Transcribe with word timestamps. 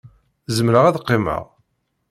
Zemreɣ 0.55 0.85
ad 0.85 0.99
qqimeɣ? 1.01 1.43